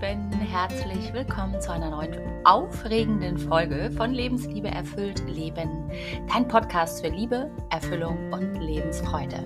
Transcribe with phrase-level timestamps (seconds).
[0.00, 2.14] Lieben, herzlich willkommen zu einer neuen
[2.46, 5.90] aufregenden Folge von Lebensliebe erfüllt Leben,
[6.32, 9.44] dein Podcast für Liebe, Erfüllung und Lebensfreude.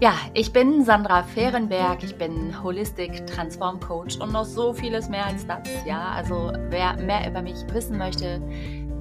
[0.00, 5.26] Ja, ich bin Sandra Fehrenberg, ich bin Holistic Transform Coach und noch so vieles mehr
[5.26, 5.68] als das.
[5.86, 8.40] Ja, also wer mehr über mich wissen möchte,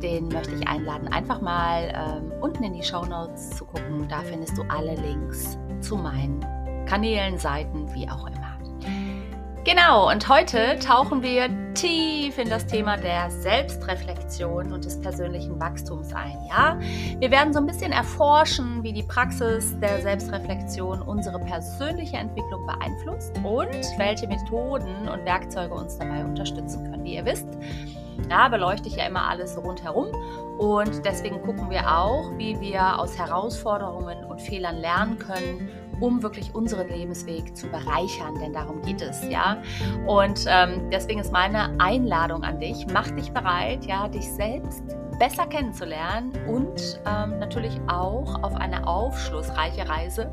[0.04, 4.08] den möchte ich einladen, einfach mal ähm, unten in die Show Notes zu gucken.
[4.10, 6.40] Da findest du alle Links zu meinen
[6.86, 8.45] Kanälen, Seiten, wie auch immer.
[9.66, 16.14] Genau, und heute tauchen wir tief in das Thema der Selbstreflexion und des persönlichen Wachstums
[16.14, 16.38] ein.
[16.48, 16.78] Ja,
[17.18, 23.36] wir werden so ein bisschen erforschen, wie die Praxis der Selbstreflexion unsere persönliche Entwicklung beeinflusst
[23.38, 27.04] und welche Methoden und Werkzeuge uns dabei unterstützen können.
[27.04, 27.48] Wie ihr wisst,
[28.30, 30.10] ja, beleuchte ich ja immer alles rundherum
[30.60, 36.54] und deswegen gucken wir auch, wie wir aus Herausforderungen und Fehlern lernen können um wirklich
[36.54, 39.62] unseren Lebensweg zu bereichern, denn darum geht es, ja.
[40.06, 44.84] Und ähm, deswegen ist meine Einladung an dich, mach dich bereit, ja, dich selbst
[45.20, 50.30] besser kennenzulernen und ähm, natürlich auch auf eine aufschlussreiche Reise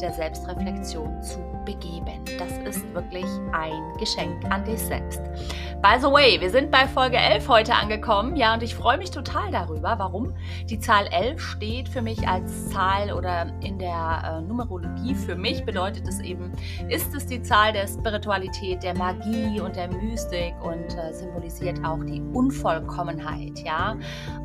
[0.00, 2.24] der Selbstreflexion zu begeben.
[2.38, 5.20] Das ist wirklich ein Geschenk an dich selbst.
[5.82, 8.36] By the way, wir sind bei Folge 11 heute angekommen.
[8.36, 9.94] Ja, und ich freue mich total darüber.
[9.98, 10.34] Warum?
[10.68, 15.64] Die Zahl 11 steht für mich als Zahl oder in der äh, Numerologie für mich
[15.64, 16.52] bedeutet es eben,
[16.88, 22.02] ist es die Zahl der Spiritualität, der Magie und der Mystik und äh, symbolisiert auch
[22.04, 23.58] die Unvollkommenheit.
[23.64, 23.96] Ja,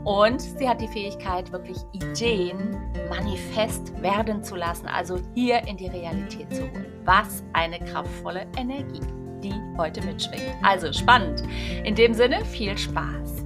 [0.04, 2.78] und sie hat die Fähigkeit, wirklich Ideen
[3.10, 6.86] manifest werden zu lassen, also hier in die Realität zu holen.
[7.06, 9.02] Was eine kraftvolle Energie,
[9.44, 10.56] die heute mitschwingt.
[10.64, 11.44] Also spannend.
[11.84, 13.46] In dem Sinne, viel Spaß.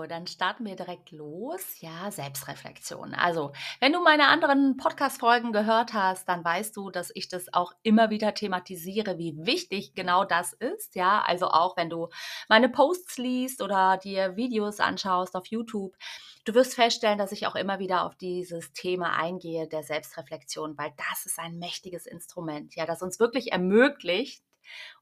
[0.00, 1.78] So, dann starten wir direkt los.
[1.80, 3.12] Ja, Selbstreflexion.
[3.12, 7.74] Also, wenn du meine anderen Podcast-Folgen gehört hast, dann weißt du, dass ich das auch
[7.82, 10.94] immer wieder thematisiere, wie wichtig genau das ist.
[10.94, 12.08] Ja, also auch wenn du
[12.48, 15.94] meine Posts liest oder dir Videos anschaust auf YouTube,
[16.46, 20.94] du wirst feststellen, dass ich auch immer wieder auf dieses Thema eingehe der Selbstreflexion, weil
[20.96, 24.42] das ist ein mächtiges Instrument, ja, das uns wirklich ermöglicht,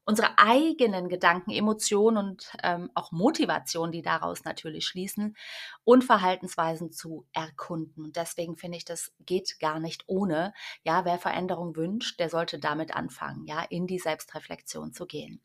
[0.05, 5.35] unsere eigenen Gedanken, Emotionen und ähm, auch Motivationen, die daraus natürlich schließen,
[5.83, 8.05] und Verhaltensweisen zu erkunden.
[8.05, 10.53] Und deswegen finde ich, das geht gar nicht ohne.
[10.83, 15.41] Ja, wer Veränderung wünscht, der sollte damit anfangen, ja, in die Selbstreflexion zu gehen.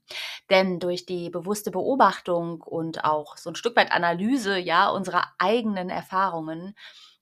[0.48, 5.90] Denn durch die bewusste Beobachtung und auch so ein Stück weit Analyse, ja, unserer eigenen
[5.90, 6.74] Erfahrungen,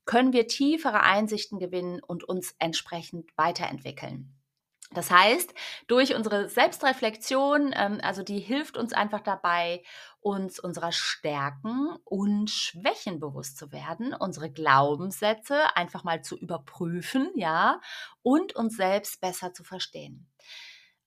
[0.05, 4.33] können wir tiefere Einsichten gewinnen und uns entsprechend weiterentwickeln.
[4.95, 5.55] Das heißt,
[5.87, 9.83] durch unsere Selbstreflexion, ähm, also die hilft uns einfach dabei,
[10.21, 17.81] uns unserer Stärken und Schwächen bewusst zu werden, unsere Glaubenssätze einfach mal zu überprüfen, ja,
[18.23, 20.29] und uns selbst besser zu verstehen.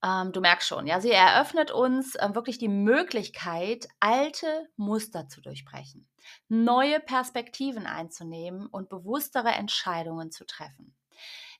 [0.04, 5.40] Ähm, du merkst schon, ja, sie eröffnet uns ähm, wirklich die Möglichkeit, alte Muster zu
[5.40, 6.08] durchbrechen,
[6.48, 10.94] neue Perspektiven einzunehmen und bewusstere Entscheidungen zu treffen.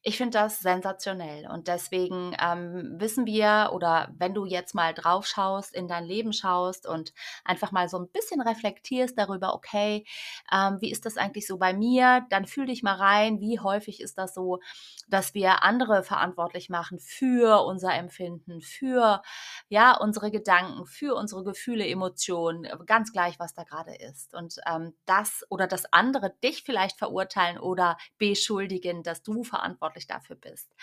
[0.08, 5.26] Ich finde das sensationell und deswegen ähm, wissen wir oder wenn du jetzt mal drauf
[5.26, 7.12] schaust, in dein Leben schaust und
[7.44, 10.06] einfach mal so ein bisschen reflektierst darüber, okay,
[10.52, 14.00] ähm, wie ist das eigentlich so bei mir, dann fühl dich mal rein, wie häufig
[14.00, 14.60] ist das so,
[15.08, 19.22] dass wir andere verantwortlich machen für unser Empfinden, für
[19.68, 24.34] ja unsere Gedanken, für unsere Gefühle, Emotionen, ganz gleich, was da gerade ist.
[24.34, 30.06] Und ähm, das oder das andere dich vielleicht verurteilen oder beschuldigen, dass du verantwortlich verantwortlich
[30.06, 30.74] dafür bist,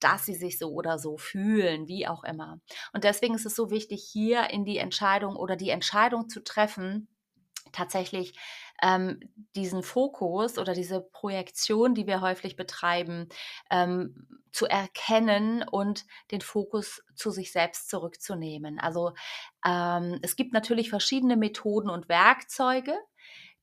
[0.00, 2.60] dass sie sich so oder so fühlen, wie auch immer.
[2.92, 7.08] Und deswegen ist es so wichtig, hier in die Entscheidung oder die Entscheidung zu treffen,
[7.72, 8.34] tatsächlich
[8.82, 9.20] ähm,
[9.54, 13.28] diesen Fokus oder diese Projektion, die wir häufig betreiben,
[13.70, 18.78] ähm, zu erkennen und den Fokus zu sich selbst zurückzunehmen.
[18.78, 19.12] Also
[19.64, 22.94] ähm, es gibt natürlich verschiedene Methoden und Werkzeuge,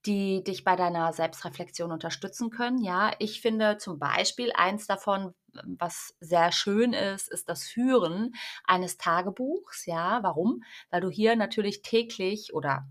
[0.06, 2.82] die dich bei deiner Selbstreflexion unterstützen können.
[2.82, 5.34] Ja, ich finde zum Beispiel eins davon,
[5.66, 8.34] was sehr schön ist, ist das Führen
[8.66, 9.86] eines Tagebuchs.
[9.86, 10.64] Ja, warum?
[10.90, 12.88] Weil du hier natürlich täglich oder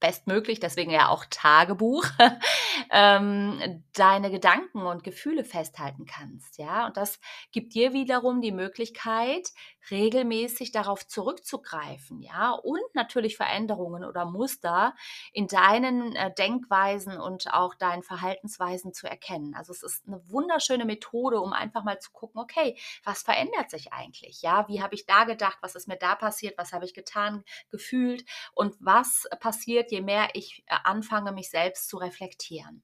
[0.00, 2.04] bestmöglich, deswegen ja auch Tagebuch,
[2.90, 6.86] ähm, deine Gedanken und Gefühle festhalten kannst, ja.
[6.86, 7.20] Und das
[7.52, 9.50] gibt dir wiederum die Möglichkeit,
[9.90, 14.94] regelmäßig darauf zurückzugreifen, ja, und natürlich Veränderungen oder Muster
[15.32, 19.54] in deinen äh, Denkweisen und auch deinen Verhaltensweisen zu erkennen.
[19.54, 23.92] Also es ist eine wunderschöne Methode, um einfach mal zu gucken, okay, was verändert sich
[23.92, 24.42] eigentlich?
[24.42, 25.58] Ja, wie habe ich da gedacht?
[25.62, 26.58] Was ist mir da passiert?
[26.58, 28.24] Was habe ich getan, gefühlt?
[28.54, 32.82] Und was passiert, je mehr ich äh, anfange, mich selbst zu reflektieren?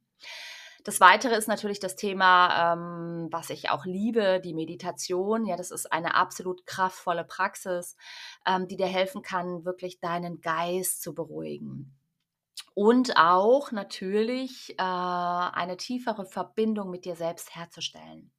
[0.87, 5.44] Das Weitere ist natürlich das Thema, ähm, was ich auch liebe, die Meditation.
[5.44, 7.97] Ja, das ist eine absolut kraftvolle Praxis,
[8.47, 11.99] ähm, die dir helfen kann, wirklich deinen Geist zu beruhigen.
[12.75, 18.31] Und auch natürlich äh, eine tiefere Verbindung mit dir selbst herzustellen.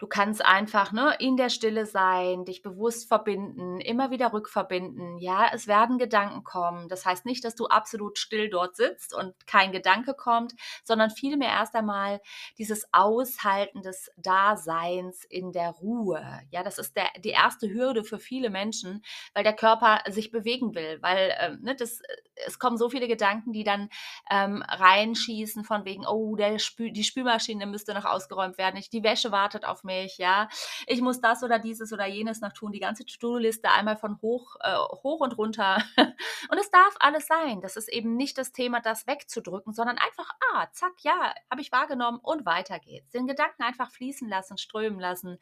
[0.00, 5.18] Du kannst einfach ne, in der Stille sein, dich bewusst verbinden, immer wieder rückverbinden.
[5.18, 6.88] Ja, es werden Gedanken kommen.
[6.88, 10.54] Das heißt nicht, dass du absolut still dort sitzt und kein Gedanke kommt,
[10.84, 12.22] sondern vielmehr erst einmal
[12.56, 16.40] dieses Aushalten des Daseins in der Ruhe.
[16.50, 19.02] Ja, das ist der, die erste Hürde für viele Menschen,
[19.34, 22.00] weil der Körper sich bewegen will, weil äh, ne, das,
[22.46, 23.90] es kommen so viele Gedanken, die dann
[24.30, 29.30] ähm, reinschießen von wegen, oh, der Spül, die Spülmaschine müsste noch ausgeräumt werden, die Wäsche
[29.30, 30.48] wartet auf mich mich, ja.
[30.86, 34.56] Ich muss das oder dieses oder jenes noch tun, die ganze To-Do-Liste einmal von hoch,
[34.60, 35.82] äh, hoch und runter.
[36.50, 37.60] und es darf alles sein.
[37.60, 41.72] Das ist eben nicht das Thema, das wegzudrücken, sondern einfach, ah, zack, ja, habe ich
[41.72, 43.10] wahrgenommen und weiter geht's.
[43.10, 45.38] Den Gedanken einfach fließen lassen, strömen lassen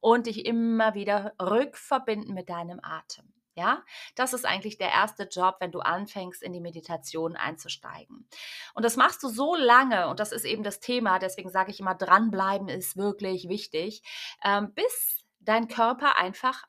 [0.00, 3.35] und dich immer wieder rückverbinden mit deinem Atem.
[3.56, 3.82] Ja,
[4.14, 8.28] das ist eigentlich der erste Job, wenn du anfängst, in die Meditation einzusteigen.
[8.74, 11.80] Und das machst du so lange, und das ist eben das Thema, deswegen sage ich
[11.80, 14.02] immer, dranbleiben ist wirklich wichtig,
[14.44, 16.64] ähm, bis dein Körper einfach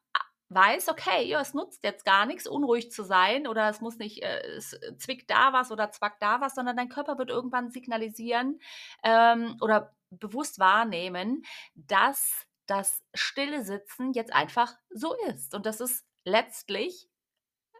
[0.49, 4.23] weiß, okay, ja, es nutzt jetzt gar nichts, unruhig zu sein oder es muss nicht,
[4.23, 8.59] äh, es zwickt da was oder zwackt da was, sondern dein Körper wird irgendwann signalisieren
[9.03, 11.43] ähm, oder bewusst wahrnehmen,
[11.75, 15.53] dass das stille Sitzen jetzt einfach so ist.
[15.53, 17.09] Und das ist letztlich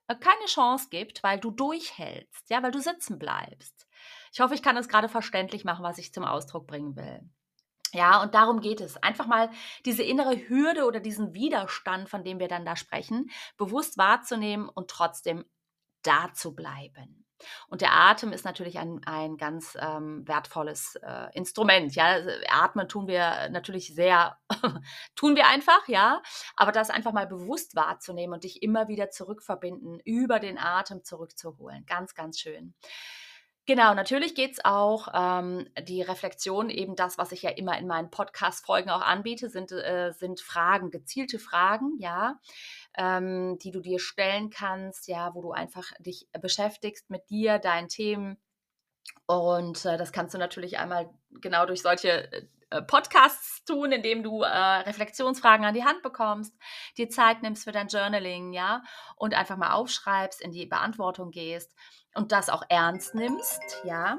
[0.07, 3.87] äh, keine Chance gibt, weil du durchhältst, ja, weil du sitzen bleibst.
[4.31, 7.29] Ich hoffe, ich kann es gerade verständlich machen, was ich zum Ausdruck bringen will.
[7.93, 8.97] Ja, und darum geht es.
[8.97, 9.49] Einfach mal
[9.85, 14.89] diese innere Hürde oder diesen Widerstand, von dem wir dann da sprechen, bewusst wahrzunehmen und
[14.89, 15.45] trotzdem
[16.03, 17.26] da zu bleiben.
[17.67, 21.95] Und der Atem ist natürlich ein, ein ganz ähm, wertvolles äh, Instrument.
[21.95, 24.37] Ja, also, atmen tun wir natürlich sehr,
[25.15, 26.21] tun wir einfach, ja.
[26.55, 31.85] Aber das einfach mal bewusst wahrzunehmen und dich immer wieder zurückverbinden, über den Atem zurückzuholen.
[31.85, 32.73] Ganz, ganz schön.
[33.67, 37.85] Genau, natürlich geht es auch, ähm, die Reflexion, eben das, was ich ja immer in
[37.85, 42.39] meinen Podcast-Folgen auch anbiete, sind, äh, sind Fragen, gezielte Fragen, ja,
[42.97, 47.89] ähm, die du dir stellen kannst, ja, wo du einfach dich beschäftigst mit dir, deinen
[47.89, 48.37] Themen.
[49.25, 51.09] Und äh, das kannst du natürlich einmal
[51.41, 52.31] genau durch solche
[52.69, 56.55] äh, Podcasts tun, indem du äh, Reflexionsfragen an die Hand bekommst,
[56.97, 58.81] dir Zeit nimmst für dein Journaling, ja,
[59.17, 61.75] und einfach mal aufschreibst, in die Beantwortung gehst
[62.15, 64.17] und das auch ernst nimmst, ja.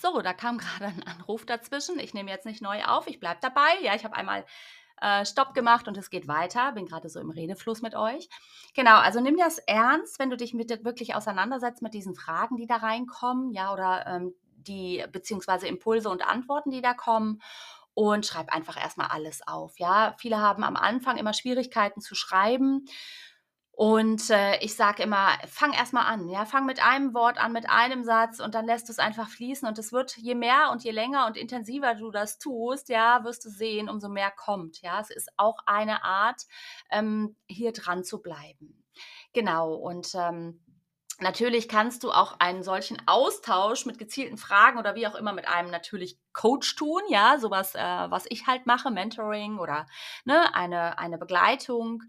[0.00, 1.98] So, da kam gerade ein Anruf dazwischen.
[1.98, 3.80] Ich nehme jetzt nicht neu auf, ich bleibe dabei.
[3.82, 4.44] Ja, ich habe einmal
[5.00, 6.72] äh, Stopp gemacht und es geht weiter.
[6.72, 8.28] Bin gerade so im Redefluss mit euch.
[8.74, 12.66] Genau, also nimm das ernst, wenn du dich mit wirklich auseinandersetzt mit diesen Fragen, die
[12.66, 17.40] da reinkommen, ja, oder ähm, die beziehungsweise Impulse und Antworten, die da kommen
[17.94, 19.78] und schreib einfach erstmal alles auf.
[19.78, 22.84] Ja, viele haben am Anfang immer Schwierigkeiten zu schreiben
[23.80, 27.70] und äh, ich sage immer, fang erstmal an, ja, fang mit einem Wort an, mit
[27.70, 30.84] einem Satz und dann lässt du es einfach fließen und es wird, je mehr und
[30.84, 35.00] je länger und intensiver du das tust, ja, wirst du sehen, umso mehr kommt, ja.
[35.00, 36.42] Es ist auch eine Art,
[36.90, 38.84] ähm, hier dran zu bleiben.
[39.32, 40.60] Genau, und ähm,
[41.22, 45.46] Natürlich kannst du auch einen solchen Austausch mit gezielten Fragen oder wie auch immer mit
[45.46, 49.86] einem natürlich Coach tun, ja, sowas, äh, was ich halt mache, Mentoring oder
[50.24, 52.02] ne, eine, eine Begleitung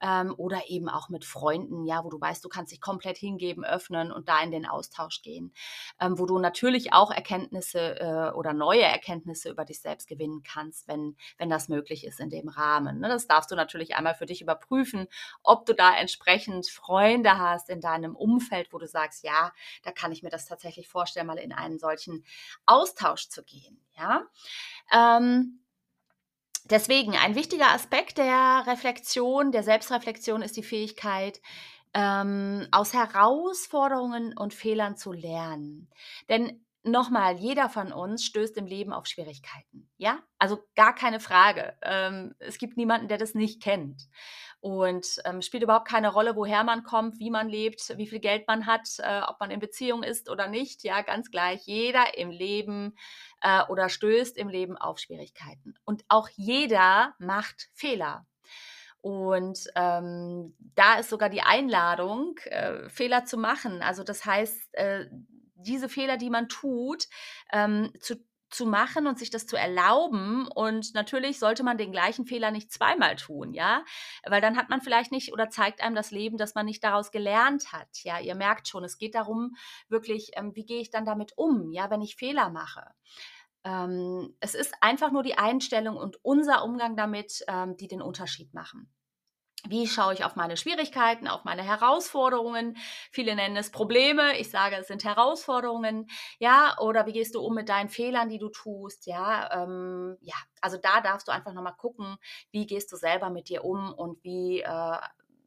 [0.00, 3.64] ähm, oder eben auch mit Freunden, ja, wo du weißt, du kannst dich komplett hingeben,
[3.64, 5.52] öffnen und da in den Austausch gehen,
[6.00, 10.88] ähm, wo du natürlich auch Erkenntnisse äh, oder neue Erkenntnisse über dich selbst gewinnen kannst,
[10.88, 13.00] wenn, wenn das möglich ist in dem Rahmen.
[13.00, 13.08] Ne?
[13.08, 15.06] Das darfst du natürlich einmal für dich überprüfen,
[15.42, 19.52] ob du da entsprechend Freunde hast in deinem Umfeld, wo du sagst, ja,
[19.82, 22.24] da kann ich mir das tatsächlich vorstellen, mal in einen solchen
[22.64, 23.80] Austausch zu gehen gehen.
[23.96, 24.22] Ja?
[24.92, 25.60] Ähm,
[26.64, 31.40] deswegen ein wichtiger Aspekt der Reflexion, der Selbstreflexion ist die Fähigkeit,
[31.94, 35.88] ähm, aus Herausforderungen und Fehlern zu lernen.
[36.28, 39.88] Denn nochmal, jeder von uns stößt im Leben auf Schwierigkeiten.
[39.96, 41.76] Ja, also gar keine Frage.
[41.82, 44.08] Ähm, es gibt niemanden, der das nicht kennt.
[44.60, 48.48] Und ähm, spielt überhaupt keine Rolle, woher man kommt, wie man lebt, wie viel Geld
[48.48, 50.82] man hat, äh, ob man in Beziehung ist oder nicht.
[50.82, 51.62] Ja, ganz gleich.
[51.66, 52.96] Jeder im Leben
[53.42, 55.74] äh, oder stößt im Leben auf Schwierigkeiten.
[55.84, 58.26] Und auch jeder macht Fehler.
[59.00, 63.80] Und ähm, da ist sogar die Einladung, äh, Fehler zu machen.
[63.82, 65.06] Also das heißt, äh,
[65.56, 67.06] diese Fehler, die man tut,
[67.52, 68.16] ähm, zu,
[68.50, 70.48] zu machen und sich das zu erlauben.
[70.48, 73.84] Und natürlich sollte man den gleichen Fehler nicht zweimal tun, ja,
[74.24, 77.10] weil dann hat man vielleicht nicht oder zeigt einem das Leben, dass man nicht daraus
[77.10, 77.88] gelernt hat.
[78.02, 79.56] Ja, ihr merkt schon, es geht darum,
[79.88, 82.84] wirklich, ähm, wie gehe ich dann damit um, ja, wenn ich Fehler mache
[83.64, 88.54] ähm, es ist einfach nur die Einstellung und unser Umgang damit, ähm, die den Unterschied
[88.54, 88.88] machen.
[89.68, 92.76] Wie schaue ich auf meine Schwierigkeiten, auf meine Herausforderungen?
[93.10, 94.38] Viele nennen es Probleme.
[94.38, 96.06] Ich sage, es sind Herausforderungen.
[96.38, 99.06] Ja, oder wie gehst du um mit deinen Fehlern, die du tust?
[99.06, 102.16] Ja, ähm, ja, also da darfst du einfach nochmal gucken,
[102.50, 104.96] wie gehst du selber mit dir um und wie äh,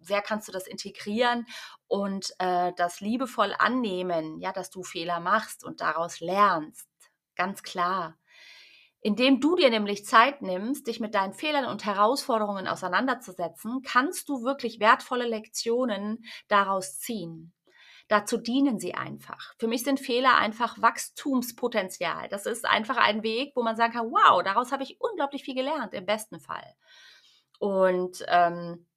[0.02, 1.46] sehr kannst du das integrieren
[1.88, 6.88] und äh, das liebevoll annehmen, ja, dass du Fehler machst und daraus lernst.
[7.36, 8.18] Ganz klar.
[9.02, 14.44] Indem du dir nämlich Zeit nimmst, dich mit deinen Fehlern und Herausforderungen auseinanderzusetzen, kannst du
[14.44, 17.54] wirklich wertvolle Lektionen daraus ziehen.
[18.10, 19.54] Dazu dienen sie einfach.
[19.60, 22.28] Für mich sind Fehler einfach Wachstumspotenzial.
[22.30, 25.56] Das ist einfach ein Weg, wo man sagen kann, wow, daraus habe ich unglaublich viel
[25.56, 26.74] gelernt, im besten Fall.
[27.60, 28.88] Und ähm,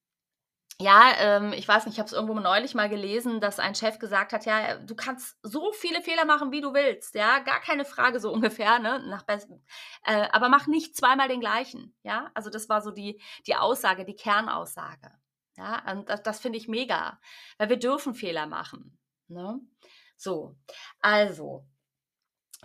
[0.81, 3.99] ja, ähm, ich weiß nicht, ich habe es irgendwo neulich mal gelesen, dass ein Chef
[3.99, 7.85] gesagt hat, ja, du kannst so viele Fehler machen, wie du willst, ja, gar keine
[7.85, 9.65] Frage so ungefähr, ne, nach besten,
[10.05, 14.05] äh, aber mach nicht zweimal den gleichen, ja, also das war so die, die Aussage,
[14.05, 15.13] die Kernaussage,
[15.57, 17.21] ja, und das, das finde ich mega,
[17.59, 18.99] weil wir dürfen Fehler machen,
[19.29, 19.61] ne,
[20.17, 20.57] so,
[21.01, 21.67] also,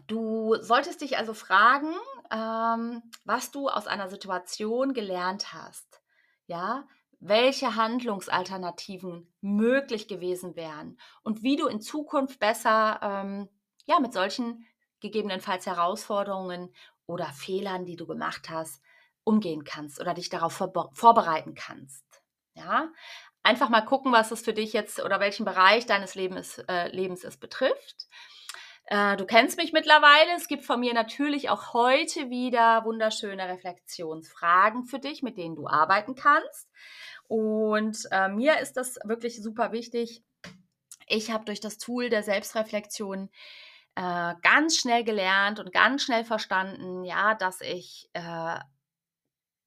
[0.07, 1.93] du solltest dich also fragen,
[2.31, 6.01] ähm, was du aus einer Situation gelernt hast,
[6.47, 6.87] ja,
[7.19, 13.49] welche Handlungsalternativen möglich gewesen wären und wie du in Zukunft besser ähm,
[13.85, 14.65] ja, mit solchen
[14.99, 16.73] gegebenenfalls Herausforderungen
[17.05, 18.81] oder Fehlern, die du gemacht hast,
[19.23, 22.03] umgehen kannst oder dich darauf vor vorbereiten kannst.
[22.53, 22.91] Ja,
[23.43, 27.23] einfach mal gucken, was es für dich jetzt oder welchen Bereich deines Lebens, äh, Lebens
[27.23, 28.07] es betrifft.
[28.87, 30.31] Äh, du kennst mich mittlerweile.
[30.35, 35.67] Es gibt von mir natürlich auch heute wieder wunderschöne Reflexionsfragen für dich, mit denen du
[35.67, 36.69] arbeiten kannst.
[37.27, 40.23] Und äh, mir ist das wirklich super wichtig.
[41.05, 43.29] Ich habe durch das Tool der Selbstreflexion
[43.95, 48.59] äh, ganz schnell gelernt und ganz schnell verstanden, ja, dass ich äh,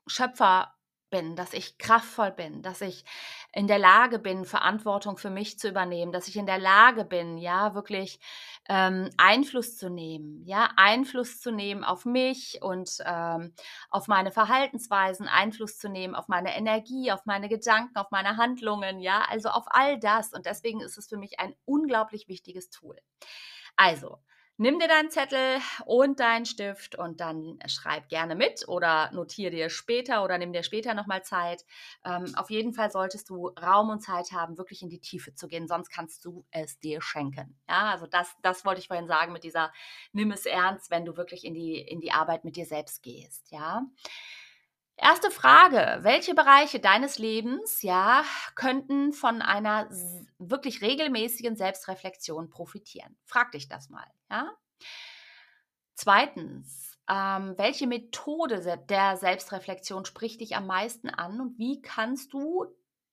[0.06, 0.72] Schöpfer
[1.10, 3.04] bin, dass ich kraftvoll bin, dass ich
[3.52, 7.36] in der Lage bin, Verantwortung für mich zu übernehmen, dass ich in der Lage bin,
[7.38, 8.20] ja, wirklich
[8.68, 13.54] ähm, Einfluss zu nehmen, ja, Einfluss zu nehmen auf mich und ähm,
[13.90, 19.00] auf meine Verhaltensweisen, Einfluss zu nehmen auf meine Energie, auf meine Gedanken, auf meine Handlungen,
[19.00, 20.32] ja, also auf all das.
[20.32, 22.96] Und deswegen ist es für mich ein unglaublich wichtiges Tool.
[23.76, 24.18] Also,
[24.62, 29.70] Nimm dir deinen Zettel und deinen Stift und dann schreib gerne mit oder notiere dir
[29.70, 31.64] später oder nimm dir später nochmal Zeit.
[32.04, 35.48] Ähm, auf jeden Fall solltest du Raum und Zeit haben, wirklich in die Tiefe zu
[35.48, 37.58] gehen, sonst kannst du es dir schenken.
[37.70, 39.72] Ja, also das, das wollte ich vorhin sagen mit dieser
[40.12, 43.50] Nimm es ernst, wenn du wirklich in die, in die Arbeit mit dir selbst gehst.
[43.52, 43.86] Ja.
[45.02, 48.22] Erste Frage, welche Bereiche deines Lebens, ja,
[48.54, 49.88] könnten von einer
[50.38, 53.16] wirklich regelmäßigen Selbstreflexion profitieren?
[53.24, 54.52] Frag dich das mal, ja?
[55.94, 62.66] Zweitens, ähm, welche Methode der Selbstreflexion spricht dich am meisten an und wie kannst du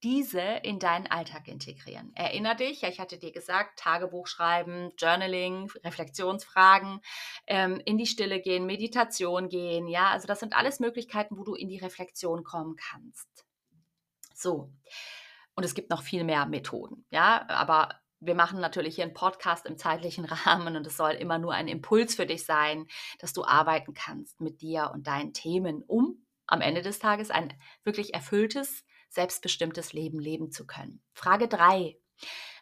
[0.03, 2.11] diese in deinen Alltag integrieren.
[2.15, 7.01] Erinner dich, ich hatte dir gesagt, Tagebuch schreiben, Journaling, Reflexionsfragen,
[7.47, 11.55] ähm, in die Stille gehen, Meditation gehen, ja, also das sind alles Möglichkeiten, wo du
[11.55, 13.45] in die Reflexion kommen kannst.
[14.35, 14.71] So.
[15.55, 19.65] Und es gibt noch viel mehr Methoden, ja, aber wir machen natürlich hier einen Podcast
[19.65, 22.85] im zeitlichen Rahmen und es soll immer nur ein Impuls für dich sein,
[23.19, 27.53] dass du arbeiten kannst mit dir und deinen Themen, um am Ende des Tages ein
[27.83, 31.01] wirklich erfülltes selbstbestimmtes Leben leben zu können.
[31.13, 31.97] Frage 3.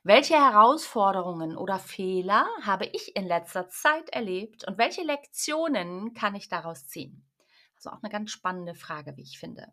[0.03, 6.47] Welche Herausforderungen oder Fehler habe ich in letzter Zeit erlebt und welche Lektionen kann ich
[6.47, 7.27] daraus ziehen?
[7.75, 9.71] Also auch eine ganz spannende Frage, wie ich finde.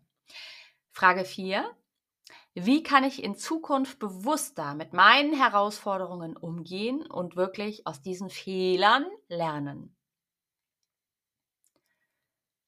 [0.91, 1.69] Frage 4.
[2.55, 9.05] Wie kann ich in Zukunft bewusster mit meinen Herausforderungen umgehen und wirklich aus diesen Fehlern
[9.27, 9.95] lernen?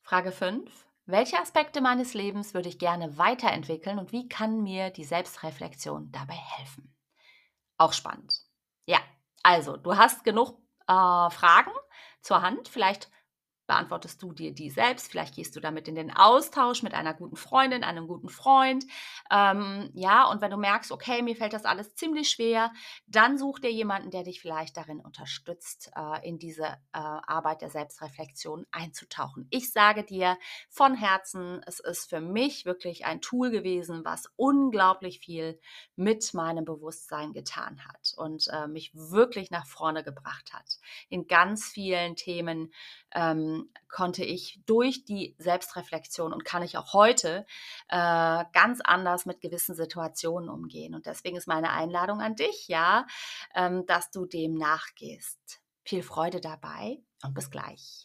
[0.02, 0.86] Frage 5.
[1.08, 6.34] Welche Aspekte meines Lebens würde ich gerne weiterentwickeln und wie kann mir die Selbstreflexion dabei
[6.34, 6.96] helfen?
[7.78, 8.42] Auch spannend.
[8.88, 9.00] Ja,
[9.44, 10.58] also du hast genug
[10.88, 11.72] äh, Fragen
[12.22, 12.70] zur Hand.
[12.70, 13.12] Vielleicht
[13.68, 15.10] beantwortest du dir die selbst.
[15.10, 18.86] Vielleicht gehst du damit in den Austausch mit einer guten Freundin, einem guten Freund.
[19.32, 22.72] Ähm, ja, und wenn du merkst, okay, mir fällt das alles ziemlich schwer,
[23.08, 27.70] dann such dir jemanden, der dich vielleicht darin unterstützt, äh, in diese äh, Arbeit der
[27.70, 29.48] Selbstreflexion einzutauchen.
[29.50, 30.38] Ich sage dir
[30.70, 35.60] von Herzen, es ist für mich wirklich ein Tool gewesen, was unglaublich viel
[35.96, 40.80] mit meinem Bewusstsein getan hat und äh, mich wirklich nach vorne gebracht hat.
[41.10, 42.72] In ganz vielen Themen
[43.16, 47.46] ähm, konnte ich durch die Selbstreflexion und kann ich auch heute
[47.90, 50.94] äh, ganz anders mit gewissen Situationen umgehen.
[50.94, 53.08] Und deswegen ist meine Einladung an dich, ja,
[53.56, 55.62] ähm, dass du dem nachgehst.
[55.84, 58.05] Viel Freude dabei und bis gleich.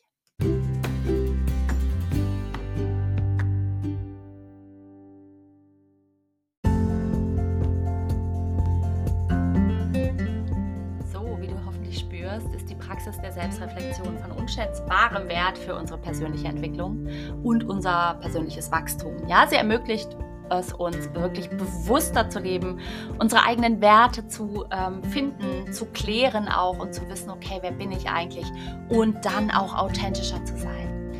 [12.90, 17.06] Praxis der Selbstreflexion von unschätzbarem Wert für unsere persönliche Entwicklung
[17.44, 19.14] und unser persönliches Wachstum.
[19.28, 20.16] Ja, sie ermöglicht
[20.50, 22.80] es uns wirklich bewusster zu leben,
[23.18, 27.92] unsere eigenen Werte zu ähm, finden, zu klären auch und zu wissen, okay, wer bin
[27.92, 28.46] ich eigentlich
[28.88, 31.12] und dann auch authentischer zu sein.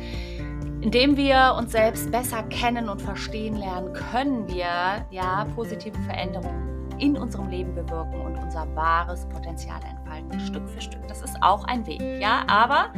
[0.81, 6.70] Indem wir uns selbst besser kennen und verstehen lernen, können wir ja positive Veränderungen
[7.01, 11.07] in unserem Leben bewirken und unser wahres Potenzial entfalten, Stück für Stück.
[11.07, 12.43] Das ist auch ein Weg, ja.
[12.47, 12.93] Aber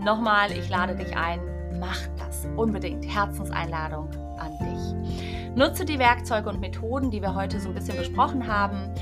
[0.00, 1.40] nochmal, ich lade dich ein,
[1.78, 3.04] mach das unbedingt.
[3.04, 5.56] Herzenseinladung an dich.
[5.56, 8.94] Nutze die Werkzeuge und Methoden, die wir heute so ein bisschen besprochen haben,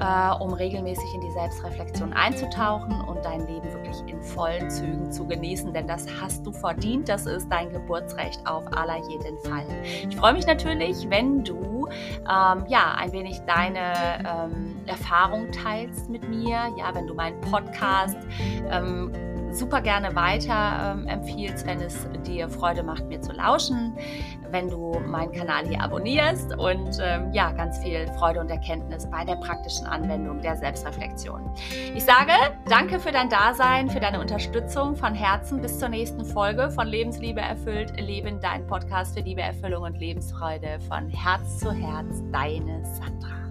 [0.00, 5.26] äh, um regelmäßig in die Selbstreflexion einzutauchen und dein Leben wirklich in vollen Zügen zu
[5.26, 7.08] genießen, denn das hast du verdient.
[7.08, 9.66] Das ist dein Geburtsrecht auf aller jeden Fall.
[10.08, 11.88] Ich freue mich natürlich, wenn du
[12.20, 13.92] ähm, ja ein wenig deine
[14.26, 16.72] ähm, Erfahrung teilst mit mir.
[16.76, 18.16] Ja, wenn du meinen Podcast
[18.70, 19.12] ähm,
[19.54, 23.96] super gerne weiter ähm, empfiehlst, wenn es dir Freude macht, mir zu lauschen,
[24.50, 29.24] wenn du meinen Kanal hier abonnierst und ähm, ja, ganz viel Freude und Erkenntnis bei
[29.24, 31.50] der praktischen Anwendung der Selbstreflexion.
[31.94, 32.32] Ich sage
[32.68, 35.60] danke für dein Dasein, für deine Unterstützung von Herzen.
[35.60, 40.78] Bis zur nächsten Folge von Lebensliebe erfüllt, Leben, dein Podcast für Liebe, Erfüllung und Lebensfreude
[40.88, 43.44] von Herz zu Herz, deine Sandra.